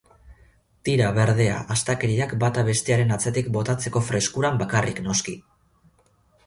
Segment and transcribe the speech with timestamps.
[0.87, 5.37] Tira, berdea, astakeriak bata bestearen atzetik botatzeko freskuran bakarrik, noski.